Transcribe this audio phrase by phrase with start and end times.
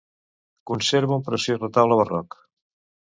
[0.71, 2.39] Conserva un preciós retaule barroc.